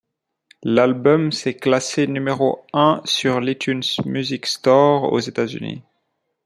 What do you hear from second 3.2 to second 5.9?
l'iTunes Music Store aux États-Unis.